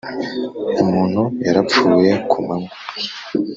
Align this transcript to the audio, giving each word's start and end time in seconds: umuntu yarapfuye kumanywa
umuntu 0.83 1.21
yarapfuye 1.45 2.09
kumanywa 2.31 2.73